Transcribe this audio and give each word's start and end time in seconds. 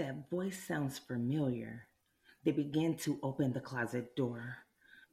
That 0.00 0.30
voice 0.30 0.58
sounds 0.66 0.98
familiar. 0.98 1.86
They 2.42 2.52
begin 2.52 2.96
to 3.00 3.18
open 3.22 3.52
the 3.52 3.60
closet 3.60 4.16
door. 4.16 4.56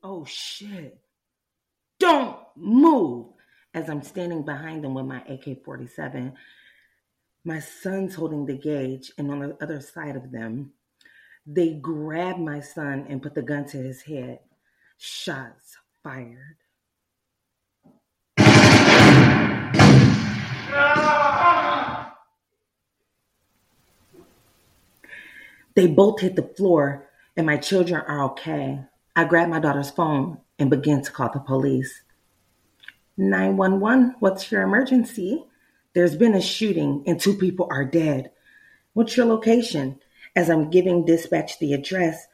Oh 0.01 0.23
shit. 0.23 0.97
Don't 1.99 2.37
move! 2.55 3.33
As 3.73 3.89
I'm 3.89 4.01
standing 4.01 4.43
behind 4.43 4.85
them 4.85 4.93
with 4.93 5.05
my 5.05 5.21
AK 5.27 5.61
47, 5.65 6.31
my 7.43 7.59
son's 7.59 8.15
holding 8.15 8.45
the 8.45 8.53
gauge, 8.53 9.11
and 9.17 9.29
on 9.29 9.39
the 9.39 9.57
other 9.61 9.81
side 9.81 10.15
of 10.15 10.31
them, 10.31 10.71
they 11.45 11.73
grab 11.73 12.37
my 12.37 12.61
son 12.61 13.07
and 13.09 13.21
put 13.21 13.35
the 13.35 13.41
gun 13.41 13.65
to 13.65 13.77
his 13.77 14.03
head. 14.03 14.39
Shots 14.97 15.75
fired. 16.01 16.55
They 25.77 25.85
both 25.85 26.21
hit 26.21 26.35
the 26.35 26.41
floor, 26.57 27.07
and 27.35 27.45
my 27.45 27.57
children 27.57 28.01
are 28.07 28.23
okay. 28.31 28.79
I 29.15 29.25
grab 29.25 29.47
my 29.47 29.59
daughter's 29.59 29.91
phone 29.91 30.39
and 30.57 30.71
begin 30.71 31.03
to 31.03 31.11
call 31.11 31.29
the 31.31 31.39
police. 31.39 32.01
911, 33.15 34.15
what's 34.17 34.51
your 34.51 34.63
emergency? 34.63 35.45
There's 35.93 36.15
been 36.15 36.33
a 36.33 36.41
shooting 36.41 37.03
and 37.05 37.19
two 37.19 37.35
people 37.35 37.67
are 37.69 37.85
dead. 37.85 38.31
What's 38.93 39.15
your 39.15 39.27
location? 39.27 39.99
As 40.35 40.49
I'm 40.49 40.71
giving 40.71 41.05
dispatch 41.05 41.59
the 41.59 41.73
address, 41.73 42.25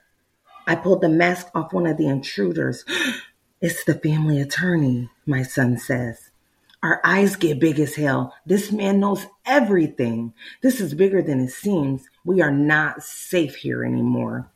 I 0.65 0.75
pulled 0.75 1.01
the 1.01 1.09
mask 1.09 1.47
off 1.53 1.73
one 1.73 1.85
of 1.85 1.97
the 1.97 2.07
intruders. 2.07 2.85
it's 3.61 3.83
the 3.83 3.95
family 3.95 4.39
attorney, 4.39 5.09
my 5.25 5.43
son 5.43 5.77
says. 5.77 6.31
Our 6.81 7.01
eyes 7.03 7.35
get 7.35 7.59
big 7.59 7.77
as 7.81 7.95
hell. 7.95 8.33
This 8.45 8.71
man 8.71 9.01
knows 9.01 9.25
everything. 9.45 10.33
This 10.61 10.79
is 10.79 10.93
bigger 10.93 11.21
than 11.21 11.41
it 11.41 11.51
seems. 11.51 12.07
We 12.25 12.41
are 12.41 12.51
not 12.51 13.03
safe 13.03 13.55
here 13.55 13.83
anymore. 13.83 14.49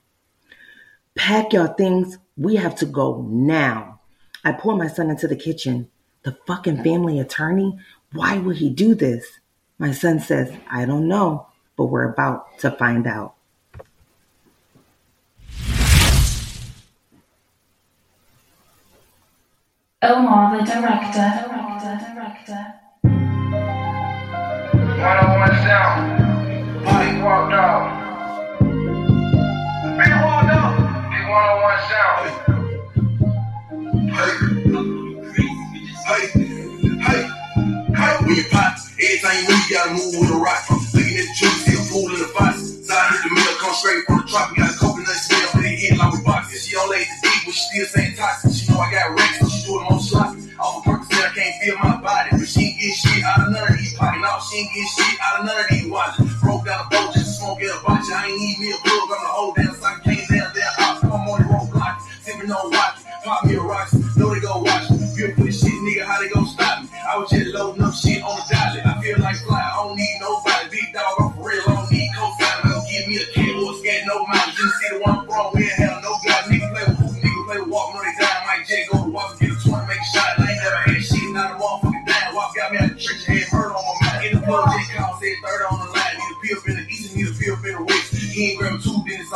Pack 1.16 1.52
your 1.52 1.68
things. 1.68 2.18
We 2.38 2.56
have 2.56 2.76
to 2.76 2.86
go 2.86 3.28
now. 3.30 4.00
I 4.44 4.54
pour 4.54 4.78
my 4.78 4.88
son 4.88 5.10
into 5.10 5.28
the 5.28 5.36
kitchen. 5.36 5.90
The 6.24 6.38
fucking 6.46 6.84
family 6.84 7.20
attorney? 7.20 7.78
Why 8.14 8.38
would 8.38 8.58
he 8.58 8.70
do 8.70 8.96
this? 8.96 9.40
My 9.80 9.92
son 9.92 10.20
says, 10.20 10.56
I 10.70 10.86
don't 10.86 11.08
know, 11.08 11.48
but 11.76 11.86
we're 11.86 12.12
about 12.12 12.58
to 12.60 12.72
find 12.72 13.06
out. 13.06 13.36
Omar, 20.02 20.58
the 20.58 20.64
director, 20.64 21.46
director, 21.50 22.00
director. 22.14 22.74
When 38.28 38.36
you 38.36 38.44
pop, 38.52 38.76
everything 39.00 39.36
you 39.40 39.48
need, 39.48 39.64
you 39.72 39.76
gotta 39.76 39.96
move 39.96 40.14
with 40.20 40.36
a 40.36 40.38
rock. 40.38 40.68
Looking 40.92 41.16
at 41.16 41.28
the 41.32 41.36
juice, 41.40 41.64
see 41.64 41.80
a 41.80 41.84
pool 41.88 42.12
in 42.12 42.20
the 42.20 42.32
box. 42.36 42.60
Side 42.84 43.12
hit 43.16 43.24
the 43.24 43.32
middle, 43.32 43.56
come 43.56 43.74
straight 43.74 44.04
from 44.04 44.20
the 44.20 44.28
top. 44.28 44.52
We 44.52 44.60
got 44.60 44.76
a 44.76 44.78
coconut 44.78 45.16
smell, 45.16 45.48
put 45.56 45.64
it 45.64 45.80
in 45.88 45.98
like 45.98 46.12
a 46.12 46.22
box. 46.24 46.52
And 46.52 46.60
she 46.60 46.76
don't 46.76 46.92
the 46.92 47.18
deep, 47.24 47.40
but 47.48 47.56
she 47.56 47.64
still 47.72 47.88
saying 47.88 48.16
toxic. 48.20 48.52
She 48.52 48.68
know 48.68 48.80
I 48.84 48.92
got 48.92 49.16
racks, 49.16 49.37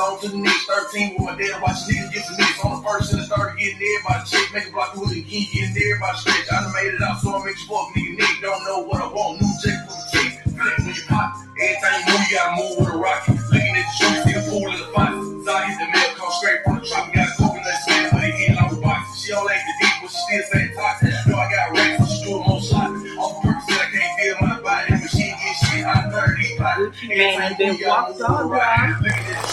on 0.01 0.19
to 0.21 0.27
the 0.29 0.37
next. 0.37 0.65
13 0.65 1.13
with 1.13 1.25
my 1.25 1.35
dad, 1.37 1.61
watching 1.61 1.95
niggas 1.95 2.13
get 2.13 2.25
some 2.25 2.37
niggas. 2.37 2.65
On 2.65 2.71
the 2.81 2.81
first 2.87 3.13
and 3.13 3.21
the 3.21 3.25
started 3.25 3.57
getting 3.57 3.77
everybody 3.77 4.23
check. 4.25 4.45
Make 4.53 4.67
a 4.67 4.71
block 4.71 4.93
of 4.93 5.01
wood 5.01 5.13
again, 5.13 5.45
getting 5.53 5.77
everybody 5.77 6.17
stretch. 6.17 6.47
I 6.51 6.63
done 6.63 6.73
made 6.73 6.93
it 6.93 7.01
out, 7.01 7.21
so 7.21 7.37
I 7.37 7.45
make 7.45 7.57
fuck, 7.69 7.93
nigga. 7.93 8.17
Nigga 8.17 8.41
don't 8.41 8.63
know 8.65 8.79
what 8.89 9.01
I 9.01 9.07
want. 9.07 9.41
New 9.41 9.53
check 9.61 9.77
for 9.85 9.93
the 9.93 10.05
check. 10.09 10.29
Flip 10.57 10.77
when 10.81 10.95
you 10.95 11.05
pop. 11.07 11.29
Every 11.61 11.77
time 11.77 11.97
you 12.01 12.05
move, 12.09 12.25
you 12.25 12.35
gotta 12.35 12.53
move 12.57 12.73
with 12.81 12.89
a 12.89 12.97
rocket. 12.97 13.37
Looking 13.53 13.75
at 13.77 13.85
the 13.85 13.93
shoes, 13.93 14.19
see 14.25 14.33
the 14.33 14.43
pool 14.49 14.67
in 14.73 14.79
the 14.81 14.89
pot. 14.95 15.13
Side 15.45 15.65
hit 15.69 15.77
the 15.77 15.87
mail, 15.93 16.09
come 16.17 16.31
straight 16.41 16.59
from 16.65 16.75
the 16.79 16.85
truck. 16.85 17.05
Got 17.13 17.29
a 17.29 17.33
coconut 17.37 17.77
smell, 17.85 18.09
but 18.11 18.23
it 18.25 18.35
hit 18.41 18.55
like 18.57 18.71
a 18.71 18.77
box. 18.81 19.01
She 19.21 19.29
don't 19.29 19.45
like 19.45 19.61
the 19.61 19.73
deep, 19.81 19.95
but 20.01 20.09
she 20.09 20.19
still 20.25 20.43
saying 20.49 20.71
toxic. 20.73 21.13
Know 21.29 21.37
I 21.37 21.47
got 21.51 21.65
racks, 21.77 21.97
so 21.99 22.05
she 22.09 22.17
doing 22.25 22.43
more 22.47 22.61
shots. 22.61 22.97
Off 23.21 23.33
purpose, 23.43 23.69
I 23.69 23.85
can't 23.91 24.13
feel 24.17 24.35
my 24.41 24.55
body. 24.61 24.89
But 24.97 25.09
she 25.13 25.23
get 25.29 25.55
shit 25.61 25.83
out 25.85 26.05
of 26.05 26.11
none 26.11 26.29
of 26.29 26.35
these 26.37 26.57
pockets. 26.57 26.81
Gucci 26.81 27.07
Mane 27.09 27.41
and 27.41 27.55
then 27.57 27.77
walked 27.85 28.21
on, 28.21 28.49
Looking 28.49 29.50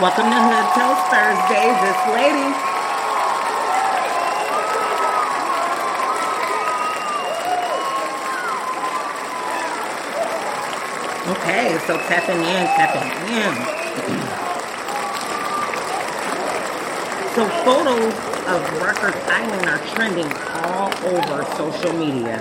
Welcome 0.00 0.30
to 0.30 0.38
Hood 0.38 0.68
Tales 0.78 1.02
Thursdays. 1.10 1.74
This 1.82 2.00
lady. 2.14 2.54
Okay, 11.34 11.74
so 11.84 11.98
tapping 12.06 12.38
in, 12.38 12.64
tapping 12.78 13.10
in. 13.34 13.54
So 17.34 17.48
photos 17.64 18.14
of 18.46 18.62
Rikers 18.78 19.18
Island 19.26 19.68
are 19.68 19.82
trending 19.96 20.30
all 20.62 20.92
over 21.08 21.44
social 21.56 21.92
media. 21.94 22.38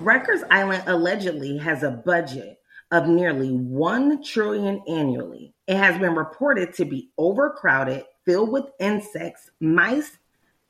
Rikers 0.00 0.42
Island 0.50 0.82
allegedly 0.88 1.56
has 1.58 1.84
a 1.84 1.92
budget 1.92 2.58
of 2.94 3.08
nearly 3.08 3.50
1 3.50 4.22
trillion 4.22 4.80
annually. 4.86 5.52
It 5.66 5.76
has 5.76 5.98
been 5.98 6.14
reported 6.14 6.74
to 6.74 6.84
be 6.84 7.10
overcrowded, 7.18 8.04
filled 8.24 8.52
with 8.52 8.66
insects, 8.78 9.50
mice, 9.58 10.16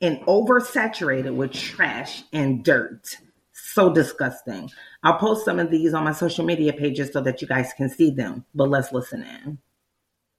and 0.01 0.19
oversaturated 0.21 1.35
with 1.35 1.53
trash 1.53 2.23
and 2.33 2.63
dirt. 2.65 3.17
So 3.51 3.93
disgusting. 3.93 4.71
I'll 5.03 5.19
post 5.19 5.45
some 5.45 5.59
of 5.59 5.69
these 5.69 5.93
on 5.93 6.03
my 6.03 6.13
social 6.13 6.43
media 6.43 6.73
pages 6.73 7.13
so 7.13 7.21
that 7.21 7.43
you 7.43 7.47
guys 7.47 7.73
can 7.77 7.89
see 7.89 8.09
them. 8.09 8.43
But 8.55 8.69
let's 8.69 8.91
listen 8.91 9.21
in. 9.21 9.59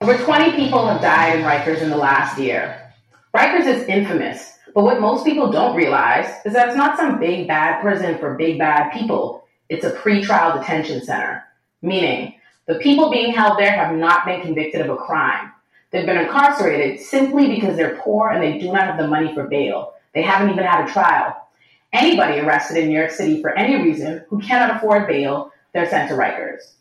Over 0.01 0.19
20 0.19 0.57
people 0.57 0.89
have 0.89 1.01
died 1.01 1.39
in 1.39 1.45
Rikers 1.45 1.83
in 1.83 1.91
the 1.91 1.97
last 1.97 2.37
year. 2.37 2.93
Rikers 3.33 3.67
is 3.67 3.87
infamous, 3.87 4.59
but 4.75 4.83
what 4.83 5.01
most 5.01 5.25
people 5.25 5.53
don't 5.53 5.77
realize 5.77 6.27
is 6.45 6.53
that 6.53 6.67
it's 6.69 6.77
not 6.77 6.99
some 6.99 7.21
big 7.21 7.47
bad 7.47 7.81
prison 7.81 8.19
for 8.19 8.35
big 8.35 8.59
bad 8.59 8.91
people. 8.93 9.45
It's 9.69 9.85
a 9.85 9.93
pretrial 9.93 10.61
detention 10.61 11.05
center, 11.05 11.43
meaning 11.83 12.35
the 12.67 12.77
people 12.77 13.11
being 13.11 13.33
held 13.33 13.59
there 13.59 13.73
have 13.73 13.95
not 13.97 14.27
been 14.27 14.43
convicted 14.43 14.81
of 14.81 14.91
a 14.91 14.97
crime. 14.97 15.53
They've 15.91 16.07
been 16.07 16.19
incarcerated 16.19 17.01
simply 17.01 17.49
because 17.49 17.77
they're 17.77 17.97
poor 17.97 18.31
and 18.31 18.43
they 18.43 18.59
do 18.59 18.73
not 18.73 18.87
have 18.87 18.99
the 18.99 19.07
money 19.07 19.33
for 19.35 19.47
bail. 19.47 19.95
They 20.15 20.23
haven't 20.23 20.51
even 20.51 20.65
had 20.65 20.89
a 20.89 20.93
trial. 20.93 21.49
Anybody 21.93 22.41
arrested 22.41 22.79
in 22.79 22.89
New 22.89 22.99
York 22.99 23.11
City 23.11 23.41
for 23.41 23.57
any 23.57 23.83
reason 23.83 24.25
who 24.29 24.41
cannot 24.41 24.77
afford 24.77 25.07
bail, 25.07 25.53
they're 25.73 25.89
sent 25.89 26.09
to 26.11 26.17
Rikers. 26.17 26.73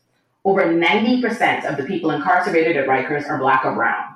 Over 0.43 0.65
90% 0.65 1.69
of 1.69 1.77
the 1.77 1.83
people 1.83 2.11
incarcerated 2.11 2.77
at 2.77 2.87
Rikers 2.87 3.29
are 3.29 3.37
black 3.37 3.65
or 3.65 3.73
brown. 3.73 4.15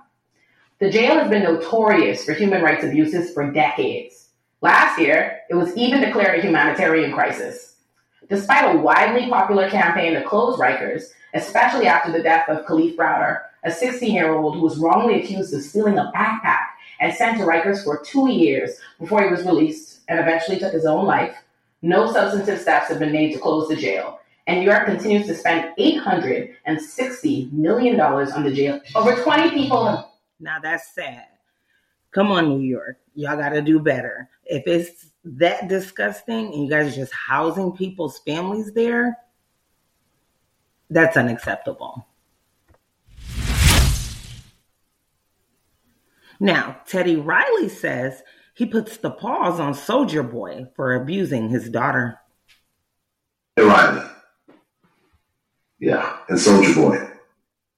The 0.79 0.89
jail 0.89 1.15
has 1.15 1.29
been 1.29 1.43
notorious 1.43 2.23
for 2.23 2.33
human 2.33 2.61
rights 2.61 2.83
abuses 2.83 3.33
for 3.33 3.51
decades. 3.51 4.29
Last 4.61 4.99
year, 4.99 5.39
it 5.49 5.55
was 5.55 5.75
even 5.75 6.01
declared 6.01 6.39
a 6.39 6.41
humanitarian 6.41 7.13
crisis. 7.13 7.68
Despite 8.29 8.75
a 8.75 8.77
widely 8.77 9.27
popular 9.29 9.69
campaign 9.69 10.13
to 10.13 10.23
close 10.23 10.59
Rikers, 10.59 11.11
especially 11.33 11.87
after 11.87 12.11
the 12.11 12.21
death 12.21 12.47
of 12.47 12.65
Kalief 12.65 12.95
Browder, 12.95 13.41
a 13.63 13.71
16 13.71 14.13
year 14.13 14.33
old 14.33 14.55
who 14.55 14.61
was 14.61 14.77
wrongly 14.77 15.21
accused 15.21 15.53
of 15.53 15.61
stealing 15.61 15.97
a 15.97 16.11
backpack 16.15 16.67
and 16.99 17.13
sent 17.13 17.37
to 17.37 17.43
Rikers 17.43 17.83
for 17.83 18.01
two 18.03 18.29
years 18.29 18.77
before 18.99 19.23
he 19.23 19.29
was 19.29 19.45
released 19.45 20.01
and 20.07 20.19
eventually 20.19 20.59
took 20.59 20.73
his 20.73 20.85
own 20.85 21.05
life, 21.05 21.35
no 21.81 22.11
substantive 22.11 22.59
steps 22.59 22.89
have 22.89 22.99
been 22.99 23.11
made 23.11 23.33
to 23.33 23.39
close 23.39 23.67
the 23.67 23.75
jail. 23.75 24.19
And 24.47 24.59
New 24.59 24.65
York 24.65 24.85
continues 24.85 25.27
to 25.27 25.35
spend 25.35 25.75
$860 25.77 27.51
million 27.51 27.99
on 27.99 28.43
the 28.43 28.51
jail. 28.51 28.81
Over 28.95 29.15
20 29.21 29.51
people 29.51 30.11
Now 30.39 30.59
that's 30.59 30.93
sad. 30.93 31.25
Come 32.11 32.31
on, 32.31 32.49
New 32.49 32.61
York. 32.61 32.97
Y'all 33.13 33.37
got 33.37 33.49
to 33.49 33.61
do 33.61 33.79
better. 33.79 34.29
If 34.45 34.63
it's 34.65 35.08
that 35.23 35.67
disgusting 35.67 36.53
and 36.53 36.63
you 36.63 36.69
guys 36.69 36.93
are 36.93 36.95
just 36.95 37.13
housing 37.13 37.71
people's 37.73 38.19
families 38.19 38.71
there, 38.73 39.17
that's 40.89 41.17
unacceptable. 41.17 42.07
Now, 46.39 46.77
Teddy 46.87 47.17
Riley 47.17 47.69
says 47.69 48.23
he 48.53 48.65
puts 48.65 48.97
the 48.97 49.11
pause 49.11 49.59
on 49.59 49.73
Soulja 49.73 50.29
Boy 50.29 50.67
for 50.75 50.95
abusing 50.95 51.49
his 51.49 51.69
daughter. 51.69 52.19
Riley. 53.57 54.07
Yeah, 55.79 56.17
and 56.29 56.37
Soulja 56.37 56.75
Boy 56.75 56.97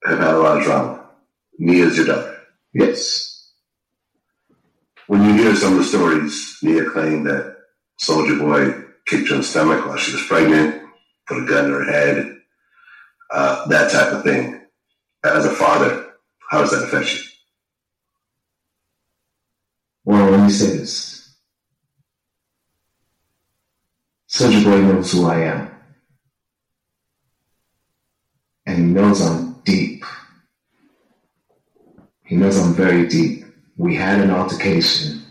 have 0.04 0.20
had 0.20 0.34
a 0.36 0.40
lot 0.40 0.58
of 0.58 0.64
drama. 0.64 1.10
Nia's 1.58 1.98
your 1.98 2.06
daughter. 2.08 2.38
Yes. 2.74 3.31
When 5.12 5.26
you 5.26 5.34
hear 5.34 5.54
some 5.58 5.74
of 5.74 5.80
the 5.80 5.84
stories, 5.84 6.58
Nia 6.64 6.90
claimed 6.90 7.28
that 7.28 7.58
Soulja 8.02 8.40
Boy 8.40 8.82
kicked 9.06 9.28
her 9.28 9.36
in 9.36 9.42
the 9.42 9.46
stomach 9.46 9.86
while 9.86 9.98
she 9.98 10.14
was 10.14 10.26
pregnant, 10.26 10.84
put 11.28 11.44
a 11.44 11.46
gun 11.46 11.66
in 11.66 11.72
her 11.72 11.84
head, 11.84 12.38
uh, 13.30 13.68
that 13.68 13.92
type 13.92 14.14
of 14.14 14.24
thing. 14.24 14.62
As 15.26 15.46
a 15.46 15.50
father, 15.50 16.14
how 16.50 16.62
does 16.62 16.72
that 16.72 16.84
affect 16.84 17.14
you? 17.14 17.20
Well, 20.06 20.32
let 20.32 20.46
me 20.46 20.50
say 20.50 20.78
this. 20.78 21.36
Soulja 24.30 24.64
Boy 24.64 24.82
knows 24.82 25.12
who 25.12 25.28
I 25.28 25.40
am. 25.42 25.72
And 28.66 28.78
he 28.78 28.84
knows 28.86 29.22
I'm 29.22 29.60
deep. 29.66 30.06
He 32.24 32.38
knows 32.38 32.58
I'm 32.58 32.74
very 32.74 33.10
deep. 33.10 33.41
We 33.82 33.96
had 33.96 34.20
an 34.20 34.30
altercation. 34.30 35.24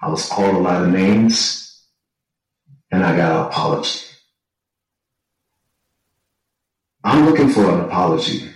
I 0.00 0.10
was 0.10 0.24
called 0.28 0.54
a 0.54 0.60
lot 0.60 0.84
of 0.84 0.90
names, 0.90 1.88
and 2.92 3.02
I 3.02 3.16
got 3.16 3.32
an 3.32 3.46
apology. 3.48 4.06
I'm 7.02 7.26
looking 7.26 7.48
for 7.48 7.68
an 7.68 7.80
apology 7.80 8.48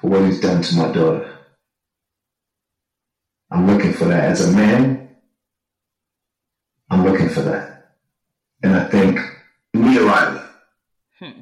for 0.00 0.10
what 0.10 0.26
he's 0.26 0.40
done 0.40 0.62
to 0.62 0.76
my 0.76 0.92
daughter. 0.92 1.36
I'm 3.50 3.66
looking 3.66 3.92
for 3.92 4.04
that. 4.04 4.22
As 4.30 4.48
a 4.48 4.56
man, 4.56 5.08
I'm 6.88 7.04
looking 7.04 7.28
for 7.28 7.42
that. 7.42 7.96
And 8.62 8.76
I 8.76 8.84
think 8.84 9.18
Nia 9.74 10.04
Riley. 10.04 10.42
Hmm. 11.18 11.40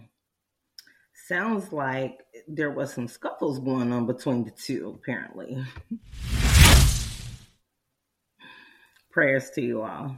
Sounds 1.29 1.75
like 1.75 2.21
there 2.49 2.71
was 2.71 2.95
some 2.95 3.07
scuffles 3.07 3.59
going 3.59 3.93
on 3.93 4.07
between 4.07 4.45
the 4.45 4.51
two, 4.51 4.99
apparently. 4.99 5.63
Prayers 9.15 9.49
to 9.51 9.63
you 9.63 9.83
all. 9.83 10.17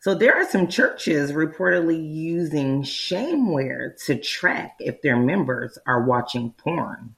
So 0.00 0.14
there 0.14 0.32
are 0.32 0.48
some 0.48 0.68
churches 0.68 1.32
reportedly 1.32 2.08
using 2.08 2.84
shameware 2.84 4.00
to 4.04 4.16
track 4.16 4.76
if 4.78 5.02
their 5.02 5.16
members 5.16 5.76
are 5.84 6.04
watching 6.04 6.52
porn. 6.52 7.16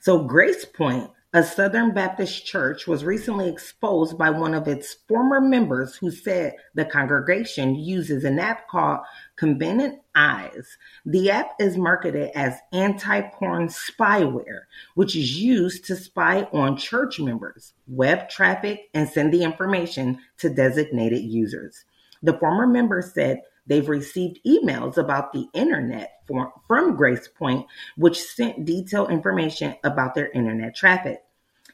So 0.00 0.22
Grace 0.22 0.66
Point 0.66 1.10
a 1.34 1.42
Southern 1.42 1.92
Baptist 1.92 2.46
church 2.46 2.86
was 2.86 3.04
recently 3.04 3.50
exposed 3.50 4.16
by 4.16 4.30
one 4.30 4.54
of 4.54 4.66
its 4.66 4.94
former 5.06 5.42
members 5.42 5.94
who 5.94 6.10
said 6.10 6.54
the 6.74 6.86
congregation 6.86 7.74
uses 7.74 8.24
an 8.24 8.38
app 8.38 8.66
called 8.66 9.00
Covenant 9.36 10.00
Eyes. 10.14 10.78
The 11.04 11.30
app 11.30 11.50
is 11.60 11.76
marketed 11.76 12.30
as 12.34 12.56
anti 12.72 13.20
porn 13.20 13.68
spyware, 13.68 14.62
which 14.94 15.14
is 15.14 15.38
used 15.38 15.84
to 15.84 15.96
spy 15.96 16.44
on 16.44 16.78
church 16.78 17.20
members, 17.20 17.74
web 17.86 18.30
traffic, 18.30 18.88
and 18.94 19.06
send 19.06 19.34
the 19.34 19.42
information 19.42 20.20
to 20.38 20.48
designated 20.48 21.22
users. 21.22 21.84
The 22.22 22.38
former 22.38 22.66
member 22.66 23.02
said 23.02 23.42
They've 23.68 23.88
received 23.88 24.40
emails 24.46 24.96
about 24.96 25.32
the 25.32 25.46
internet 25.52 26.22
from, 26.26 26.50
from 26.66 26.96
Grace 26.96 27.28
Point, 27.28 27.66
which 27.96 28.20
sent 28.20 28.64
detailed 28.64 29.10
information 29.10 29.76
about 29.84 30.14
their 30.14 30.30
internet 30.30 30.74
traffic. 30.74 31.22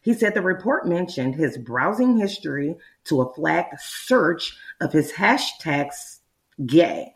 He 0.03 0.13
said 0.13 0.35
the 0.35 0.43
report 0.43 0.87
mentioned 0.87 1.37
his 1.37 1.57
browsing 1.57 2.19
history 2.19 2.77
to 3.05 3.23
a 3.23 3.33
flagged 3.33 3.81
search 3.81 4.57
of 4.81 4.93
his 4.93 5.13
hashtags 5.13 6.19
gay, 6.67 7.15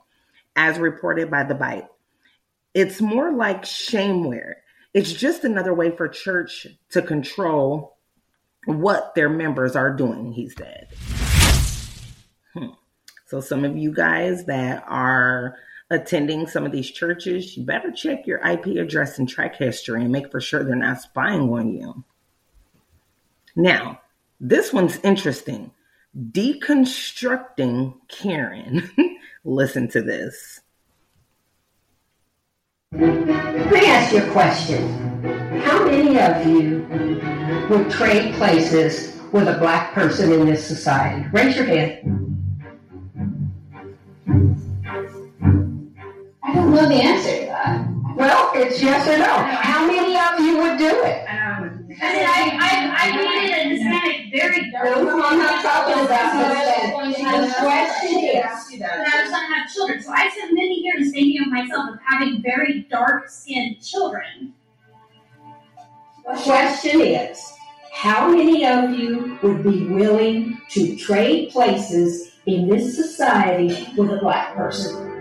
as 0.56 0.78
reported 0.78 1.30
by 1.30 1.42
The 1.42 1.54
Byte. 1.54 1.88
It's 2.72 3.00
more 3.00 3.32
like 3.32 3.64
shameware. 3.64 4.54
It's 4.94 5.12
just 5.12 5.44
another 5.44 5.74
way 5.74 5.90
for 5.90 6.08
church 6.08 6.66
to 6.90 7.02
control 7.02 7.98
what 8.64 9.14
their 9.14 9.28
members 9.28 9.76
are 9.76 9.92
doing, 9.92 10.32
he 10.32 10.48
said. 10.48 10.88
So, 13.28 13.42
some 13.42 13.62
of 13.66 13.76
you 13.76 13.92
guys 13.92 14.46
that 14.46 14.82
are 14.88 15.58
attending 15.90 16.46
some 16.46 16.64
of 16.64 16.72
these 16.72 16.90
churches, 16.90 17.58
you 17.58 17.62
better 17.62 17.90
check 17.90 18.26
your 18.26 18.38
IP 18.38 18.78
address 18.78 19.18
and 19.18 19.28
track 19.28 19.54
history 19.54 20.00
and 20.00 20.10
make 20.10 20.30
for 20.30 20.40
sure 20.40 20.64
they're 20.64 20.74
not 20.74 21.02
spying 21.02 21.42
on 21.42 21.74
you. 21.74 22.04
Now, 23.54 24.00
this 24.40 24.72
one's 24.72 24.98
interesting. 25.00 25.72
Deconstructing 26.18 27.96
Karen. 28.08 28.88
Listen 29.44 29.88
to 29.88 30.00
this. 30.00 30.62
Let 32.92 33.70
me 33.70 33.86
ask 33.86 34.14
you 34.14 34.22
a 34.22 34.32
question. 34.32 35.20
How 35.60 35.84
many 35.84 36.18
of 36.18 36.46
you 36.46 36.86
would 37.68 37.90
trade 37.90 38.32
places 38.36 39.20
with 39.32 39.48
a 39.48 39.58
black 39.58 39.92
person 39.92 40.32
in 40.32 40.46
this 40.46 40.66
society? 40.66 41.28
Raise 41.30 41.54
your 41.54 41.66
hand. 41.66 42.27
Know 46.82 46.88
the 46.88 47.02
answer 47.02 47.40
to 47.40 47.46
that. 47.46 47.88
Well, 48.16 48.52
it's 48.54 48.82
yes 48.82 49.06
or 49.08 49.18
no. 49.18 49.24
How 49.24 49.86
many 49.86 50.14
of 50.16 50.40
you 50.40 50.58
would 50.58 50.78
do 50.78 51.04
it? 51.04 51.24
I 51.28 51.60
mean, 51.60 51.98
I, 52.00 52.58
I, 52.60 52.70
I 52.98 53.16
made 53.16 53.50
it 53.50 53.66
a 53.66 53.68
Hispanic 53.70 54.32
very 54.32 54.70
dark. 54.70 54.96
No, 54.96 55.22
I'm 55.22 55.38
not 55.38 55.62
talking 55.62 56.04
about 56.04 56.34
Hispanic. 56.34 57.48
The 57.48 57.54
question 57.58 58.18
is, 58.18 58.80
But 58.80 58.90
I 58.90 59.22
was 59.22 59.30
going 59.30 59.46
to 59.46 59.54
have 59.54 59.72
children, 59.72 60.02
so 60.02 60.12
I 60.12 60.30
spent 60.30 60.54
many 60.54 60.80
years 60.82 61.12
thinking 61.12 61.42
of 61.42 61.48
myself 61.48 61.94
of 61.94 61.98
having 62.08 62.42
very 62.42 62.86
dark-skinned 62.90 63.82
children. 63.82 64.54
the 66.26 66.40
question 66.42 67.00
is, 67.00 67.52
how 67.92 68.28
many 68.28 68.64
of 68.66 68.90
you 68.90 69.38
would 69.42 69.62
be 69.64 69.86
willing 69.86 70.60
to 70.70 70.96
trade 70.96 71.50
places 71.50 72.32
in 72.46 72.68
this 72.68 72.94
society 72.94 73.88
with 73.96 74.10
a 74.10 74.18
black 74.18 74.54
person? 74.54 75.17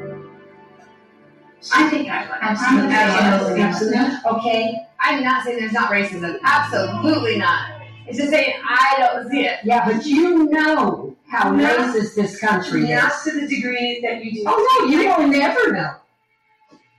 I 1.74 1.90
think 1.90 2.10
I 2.10 2.24
would. 2.28 2.38
Absolutely. 2.42 2.94
Absolutely. 2.94 3.62
Absolutely. 3.62 4.32
Okay, 4.32 4.78
I'm 5.00 5.24
not 5.24 5.44
saying 5.44 5.60
there's 5.60 5.74
not 5.74 5.92
racism. 5.92 6.38
Absolutely 6.44 7.38
not. 7.38 7.72
It's 8.08 8.18
just 8.18 8.30
saying 8.32 8.54
I 8.64 8.96
don't 9.00 9.30
see 9.30 9.42
it. 9.46 9.60
yeah, 9.64 9.86
but 9.86 10.06
you 10.06 10.46
know 10.46 11.16
how 11.30 11.52
No. 11.52 11.66
racist 11.78 12.16
this 12.16 12.40
country 12.40 12.84
is. 12.84 12.90
Not 12.90 13.12
to 13.26 13.42
the 13.42 13.48
degree 13.48 14.00
that 14.02 14.24
you 14.24 14.32
do. 14.32 14.44
Oh, 14.48 14.80
no, 14.82 14.88
you 14.88 15.08
will 15.10 15.28
never 15.28 15.72
know. 15.74 15.96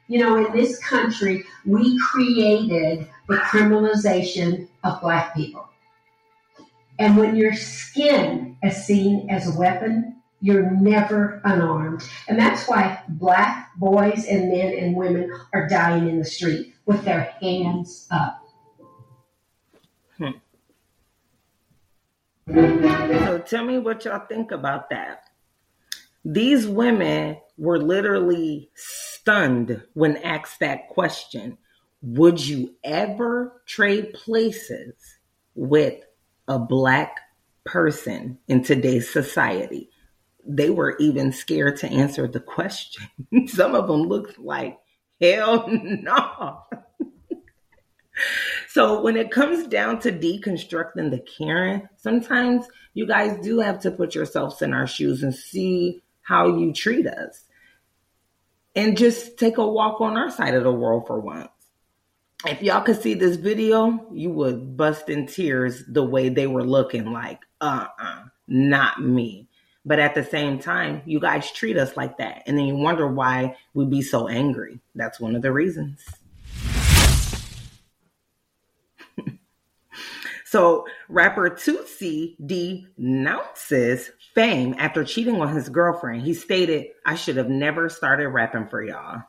You 0.09 0.19
know, 0.21 0.37
in 0.45 0.53
this 0.57 0.79
country, 0.85 1.45
we 1.65 1.99
created 1.99 3.09
the 3.29 3.37
criminalization 3.37 4.69
of 4.85 5.01
black 5.01 5.35
people. 5.35 5.67
And 6.99 7.17
when 7.17 7.37
your 7.37 7.55
skin 7.55 8.57
is 8.63 8.85
seen 8.85 9.29
as 9.31 9.55
a 9.55 9.59
weapon, 9.59 10.17
you're 10.41 10.71
never 10.71 11.41
unarmed. 11.45 12.03
And 12.29 12.39
that's 12.39 12.69
why 12.69 13.03
black 13.09 13.71
boys 13.77 14.25
and 14.27 14.51
men 14.51 14.77
and 14.79 14.97
women 14.97 15.33
are 15.53 15.69
dying 15.69 16.09
in 16.09 16.19
the 16.19 16.25
street 16.25 16.75
with 16.87 17.05
their 17.05 17.35
hands 17.41 18.07
up. 18.11 18.41
Hmm. 20.17 20.31
So 22.49 23.39
tell 23.47 23.65
me 23.65 23.79
what 23.79 24.05
y'all 24.05 24.27
think 24.27 24.53
about 24.53 24.91
that. 24.91 25.25
These 26.25 26.67
women 26.67 27.39
were 27.57 27.79
literally 27.79 28.71
stunned 28.75 29.83
when 29.95 30.17
asked 30.19 30.61
that 30.61 30.89
question. 30.89 31.59
Would 32.01 32.47
you 32.47 32.75
ever 32.85 33.61
trade 33.67 34.13
places 34.15 34.95
with 35.55 36.01
a 36.47 36.59
black 36.59 37.17
person 37.65 38.39
in 38.47 38.63
today's 38.63 39.11
society? 39.11 39.91
They 40.49 40.71
were 40.71 40.97
even 40.99 41.33
scared 41.33 41.77
to 41.79 41.89
answer 41.89 42.27
the 42.27 42.41
question. 42.41 43.07
Some 43.47 43.75
of 43.75 43.87
them 43.87 44.03
looked 44.03 44.39
like, 44.39 44.79
hell 45.21 45.69
no. 45.69 46.63
So 48.69 49.01
when 49.01 49.17
it 49.17 49.31
comes 49.31 49.67
down 49.67 50.01
to 50.01 50.13
deconstructing 50.13 51.11
the 51.11 51.21
Karen, 51.21 51.89
sometimes 51.97 52.67
you 52.95 53.07
guys 53.07 53.39
do 53.43 53.61
have 53.61 53.81
to 53.81 53.91
put 53.91 54.15
yourselves 54.15 54.61
in 54.61 54.73
our 54.73 54.87
shoes 54.87 55.23
and 55.23 55.35
see 55.35 56.03
how 56.23 56.49
you 56.49 56.73
treat 56.73 57.07
us. 57.07 57.45
And 58.77 58.97
just 58.97 59.39
take 59.39 59.59
a 59.59 59.67
walk 59.67 60.01
on 60.01 60.17
our 60.17 60.31
side 60.31 60.55
of 60.55 60.63
the 60.63 60.73
world 60.73 61.07
for 61.07 61.19
once. 61.19 61.49
if 62.47 62.63
y'all 62.63 62.83
could 62.83 63.01
see 63.03 63.15
this 63.15 63.37
video, 63.37 64.07
you 64.13 64.31
would 64.31 64.77
bust 64.77 65.09
in 65.09 65.27
tears 65.27 65.83
the 65.89 66.05
way 66.05 66.29
they 66.29 66.47
were 66.47 66.65
looking 66.65 67.13
like, 67.13 67.41
uh 67.61 67.87
uh 67.99 68.23
not 68.47 69.03
me. 69.03 69.48
But 69.89 69.99
at 70.01 70.15
the 70.15 70.23
same 70.23 70.59
time, 70.59 71.01
you 71.07 71.19
guys 71.19 71.51
treat 71.51 71.79
us 71.79 71.97
like 71.97 72.19
that. 72.19 72.43
And 72.45 72.59
then 72.59 72.67
you 72.67 72.77
wonder 72.77 73.09
why 73.09 73.57
we 73.73 73.87
be 73.87 74.03
so 74.03 74.29
angry. 74.29 74.81
That's 74.95 75.19
one 75.19 75.35
of 75.35 75.41
the 75.41 75.51
reasons. 75.51 76.05
so, 80.45 80.85
rapper 81.09 81.49
Toosii 81.49 82.37
denounces 82.45 84.11
fame 84.35 84.75
after 84.77 85.05
cheating 85.05 85.41
on 85.41 85.57
his 85.57 85.71
girlfriend. 85.71 86.21
He 86.21 86.35
stated, 86.35 86.89
I 87.07 87.15
should 87.15 87.39
have 87.39 87.49
never 87.49 87.89
started 87.89 88.29
rapping 88.29 88.69
for 88.69 88.83
y'all 88.83 89.23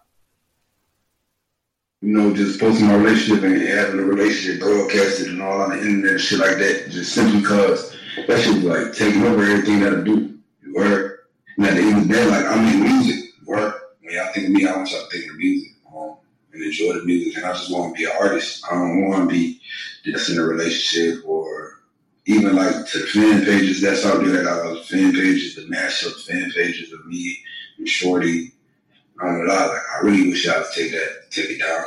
you 2.02 2.14
know, 2.14 2.34
just 2.34 2.62
posting 2.62 2.88
my 2.88 2.96
relationship 2.96 3.44
and 3.44 3.62
having 3.62 4.00
a 4.00 4.04
relationship 4.04 4.62
broadcasted 4.62 5.28
and 5.28 5.42
all 5.42 5.62
on 5.62 5.72
the 5.72 5.82
internet 5.82 6.12
and 6.12 6.22
shit 6.22 6.40
like 6.40 6.58
that, 6.58 6.88
just 6.90 7.12
simply 7.12 7.42
because 7.42 7.94
that 8.26 8.42
shit 8.42 8.56
was 8.56 8.64
like 8.64 8.94
taking 8.94 9.24
over 9.24 9.44
everything 9.44 9.82
that 9.82 9.94
I 9.94 10.02
do. 10.02 10.39
Heard? 10.76 11.20
And 11.58 11.66
at 11.68 11.76
the 11.76 11.82
end 11.82 11.98
of 11.98 12.08
the 12.08 12.14
day, 12.14 12.26
like 12.26 12.46
I'm 12.46 12.68
in 12.68 12.84
music, 12.84 13.32
work. 13.46 13.96
When 14.02 14.14
y'all 14.14 14.32
think 14.34 14.48
of 14.48 14.52
me, 14.54 14.68
I 14.68 14.76
want 14.76 14.92
y'all 14.92 15.04
to 15.04 15.10
think 15.10 15.32
of 15.32 15.38
music 15.38 15.72
um, 15.94 16.18
and 16.54 16.64
enjoy 16.64 16.94
the 16.94 17.04
music. 17.04 17.38
And 17.38 17.46
I 17.46 17.54
just 17.54 17.72
want 17.72 17.96
to 17.96 18.00
be 18.00 18.06
an 18.06 18.18
artist. 18.20 18.66
I 18.70 18.76
don't 18.76 19.10
want 19.10 19.30
to 19.30 19.36
be 19.36 19.62
just 20.04 20.30
in 20.30 20.40
a 20.40 20.44
relationship 20.44 21.24
or 21.28 21.82
even 22.26 22.56
like 22.56 22.88
to 22.88 23.00
fan 23.08 23.46
pages 23.46 23.82
that's 23.82 24.06
out 24.06 24.24
there. 24.24 24.48
I 24.48 24.70
uh, 24.70 24.84
fan 24.84 25.14
pages, 25.14 25.56
the 25.56 25.64
mashup 25.64 26.22
fan 26.26 26.52
pages 26.52 26.94
of 26.94 27.06
me 27.06 27.38
and 27.78 27.88
Shorty 27.88 28.54
I'm 29.22 29.38
gonna 29.38 29.52
lie, 29.52 29.66
like 29.66 29.82
I 29.96 30.06
really 30.06 30.30
wish 30.30 30.46
y'all 30.46 30.60
would 30.60 30.68
take 30.74 30.92
that, 30.92 31.30
take 31.30 31.50
it 31.50 31.60
down, 31.60 31.84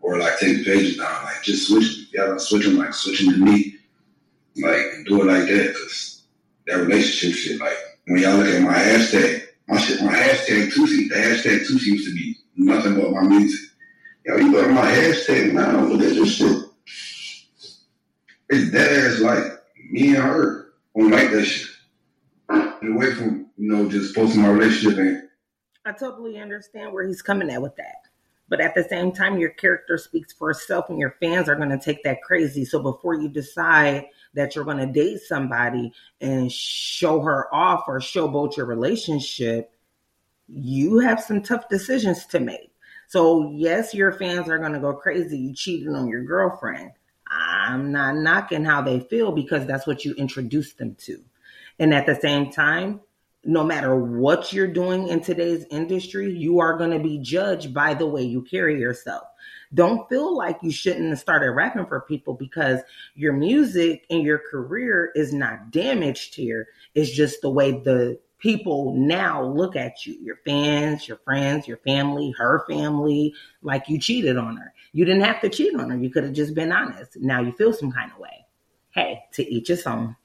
or 0.00 0.18
like 0.18 0.38
take 0.38 0.58
the 0.58 0.64
pages 0.64 0.96
down, 0.96 1.24
like 1.24 1.42
just 1.42 1.68
switch. 1.68 2.08
Y'all 2.12 2.28
don't 2.28 2.40
switch 2.40 2.64
them, 2.64 2.78
like 2.78 2.94
switching 2.94 3.30
to 3.30 3.36
me, 3.36 3.76
like 4.56 5.04
do 5.06 5.20
it 5.20 5.26
like 5.26 5.48
that, 5.48 5.74
cause 5.74 6.22
that 6.66 6.76
relationship 6.76 7.36
shit. 7.36 7.60
Like 7.60 7.76
when 8.06 8.22
y'all 8.22 8.36
look 8.36 8.48
at 8.48 8.62
my 8.62 8.74
hashtag, 8.74 9.42
my 9.68 9.78
shit, 9.78 10.02
my 10.02 10.14
hashtag 10.14 10.72
Toosii, 10.72 11.08
the 11.08 11.14
hashtag 11.14 11.60
Toosii 11.60 11.86
used 11.86 12.08
to 12.08 12.14
be 12.14 12.36
nothing 12.56 13.00
but 13.00 13.12
my 13.12 13.22
music. 13.22 13.70
Yo, 14.24 14.36
you 14.36 14.52
go 14.52 14.62
to 14.62 14.72
my 14.72 14.90
hashtag 14.90 15.52
now, 15.52 15.84
look 15.84 16.02
at 16.02 16.14
this 16.14 16.36
shit. 16.36 16.62
It's 18.48 18.70
dead 18.70 19.12
ass 19.12 19.20
like 19.20 19.44
me 19.90 20.08
and 20.08 20.24
her 20.24 20.72
don't 20.96 21.10
like 21.10 21.30
that 21.30 21.44
shit. 21.44 21.68
Get 22.50 22.90
away 22.90 23.14
from 23.14 23.50
you 23.56 23.72
know 23.72 23.88
just 23.88 24.14
posting 24.14 24.42
my 24.42 24.50
relationship 24.50 24.98
and 24.98 25.28
I 25.84 25.92
totally 25.92 26.38
understand 26.38 26.92
where 26.92 27.06
he's 27.06 27.22
coming 27.22 27.50
at 27.50 27.62
with 27.62 27.74
that. 27.76 27.96
But 28.48 28.60
at 28.60 28.74
the 28.74 28.84
same 28.84 29.12
time, 29.12 29.38
your 29.38 29.50
character 29.50 29.96
speaks 29.96 30.32
for 30.32 30.50
itself 30.50 30.90
and 30.90 30.98
your 30.98 31.16
fans 31.20 31.48
are 31.48 31.56
to 31.56 31.78
take 31.78 32.04
that 32.04 32.22
crazy. 32.22 32.64
So 32.64 32.80
before 32.82 33.14
you 33.14 33.28
decide 33.28 34.06
that 34.34 34.54
you're 34.54 34.64
going 34.64 34.78
to 34.78 34.86
date 34.86 35.20
somebody 35.20 35.92
and 36.20 36.50
show 36.50 37.20
her 37.20 37.52
off 37.54 37.84
or 37.86 38.00
showboat 38.00 38.56
your 38.56 38.66
relationship, 38.66 39.72
you 40.48 40.98
have 40.98 41.20
some 41.20 41.42
tough 41.42 41.68
decisions 41.68 42.26
to 42.26 42.40
make. 42.40 42.72
So, 43.08 43.50
yes, 43.54 43.92
your 43.92 44.12
fans 44.12 44.48
are 44.48 44.58
going 44.58 44.72
to 44.72 44.80
go 44.80 44.94
crazy. 44.94 45.36
You 45.36 45.54
cheated 45.54 45.94
on 45.94 46.08
your 46.08 46.24
girlfriend. 46.24 46.92
I'm 47.26 47.92
not 47.92 48.16
knocking 48.16 48.64
how 48.64 48.82
they 48.82 49.00
feel 49.00 49.32
because 49.32 49.66
that's 49.66 49.86
what 49.86 50.04
you 50.04 50.14
introduced 50.14 50.78
them 50.78 50.94
to. 51.00 51.22
And 51.78 51.94
at 51.94 52.06
the 52.06 52.14
same 52.14 52.50
time, 52.50 53.00
no 53.44 53.64
matter 53.64 53.96
what 53.96 54.52
you're 54.52 54.66
doing 54.66 55.08
in 55.08 55.20
today's 55.20 55.64
industry, 55.70 56.32
you 56.32 56.60
are 56.60 56.78
going 56.78 56.90
to 56.90 56.98
be 57.00 57.18
judged 57.18 57.74
by 57.74 57.94
the 57.94 58.06
way 58.06 58.22
you 58.22 58.42
carry 58.42 58.78
yourself. 58.78 59.24
Don't 59.74 60.08
feel 60.08 60.36
like 60.36 60.58
you 60.62 60.70
shouldn't 60.70 61.08
have 61.10 61.18
started 61.18 61.50
rapping 61.52 61.86
for 61.86 62.00
people 62.02 62.34
because 62.34 62.80
your 63.14 63.32
music 63.32 64.04
and 64.10 64.22
your 64.22 64.38
career 64.38 65.10
is 65.14 65.32
not 65.32 65.70
damaged 65.70 66.34
here. 66.34 66.68
It's 66.94 67.10
just 67.10 67.40
the 67.40 67.50
way 67.50 67.72
the 67.72 68.18
people 68.38 68.94
now 68.94 69.42
look 69.42 69.76
at 69.76 70.04
you 70.04 70.14
your 70.20 70.36
fans, 70.44 71.08
your 71.08 71.18
friends, 71.18 71.66
your 71.66 71.78
family, 71.78 72.34
her 72.36 72.64
family 72.68 73.34
like 73.62 73.88
you 73.88 73.98
cheated 73.98 74.36
on 74.36 74.56
her. 74.56 74.74
You 74.92 75.04
didn't 75.04 75.22
have 75.22 75.40
to 75.40 75.48
cheat 75.48 75.74
on 75.78 75.88
her. 75.90 75.96
You 75.96 76.10
could 76.10 76.24
have 76.24 76.34
just 76.34 76.54
been 76.54 76.72
honest. 76.72 77.16
Now 77.16 77.40
you 77.40 77.52
feel 77.52 77.72
some 77.72 77.92
kind 77.92 78.10
of 78.12 78.18
way. 78.18 78.46
Hey, 78.90 79.22
to 79.34 79.50
each 79.50 79.68
his 79.68 79.86
own. 79.86 80.16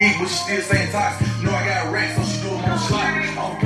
But 0.00 0.26
she 0.26 0.26
still 0.26 0.60
saying 0.62 0.90
toxic. 0.90 1.26
Know 1.44 1.52
I 1.52 1.64
got 1.66 1.92
racks, 1.92 2.16
so 2.16 2.22
she 2.24 2.42
do 2.42 2.54
on. 3.38 3.61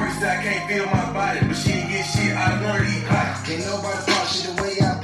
Can't 0.46 0.70
feel 0.70 0.86
my 0.86 1.12
body, 1.12 1.40
but 1.44 1.56
she 1.56 1.72
ain't 1.72 1.90
get 1.90 2.04
shit 2.06 2.32
out 2.32 2.62
of 2.62 2.86
these. 2.86 3.02
Can't 3.46 3.66
nobody 3.66 4.12
pop 4.12 4.26
shit 4.28 4.56
the 4.56 4.62
way 4.62 4.78
I 4.80 4.95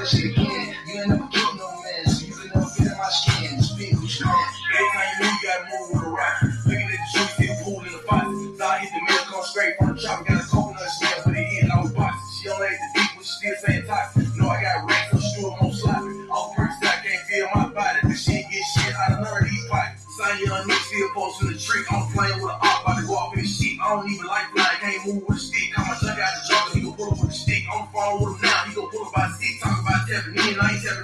twin. 0.00 0.61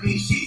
In, 0.05 0.11
I 0.11 0.38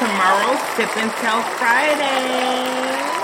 for 0.00 0.06
tomorrow's 0.06 0.60
Sip 0.76 0.96
and 0.96 1.10
Tell 1.12 1.42
Friday. 1.58 3.19